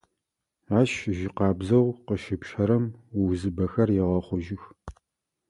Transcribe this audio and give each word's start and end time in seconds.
Ащ 0.79 0.91
жьы 1.15 1.29
къабзэу 1.37 1.87
къыщэпщэрэм 2.05 2.85
узыбэхэр 3.21 3.89
егъэхъужьых. 4.01 4.63